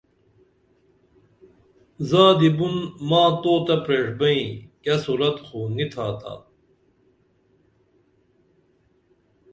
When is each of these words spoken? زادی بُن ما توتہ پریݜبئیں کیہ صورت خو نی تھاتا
زادی 2.09 2.49
بُن 2.57 2.75
ما 3.09 3.23
توتہ 3.41 3.75
پریݜبئیں 3.85 4.47
کیہ 4.83 4.97
صورت 5.03 5.37
خو 5.45 5.59
نی 5.75 5.85
تھاتا 5.91 6.33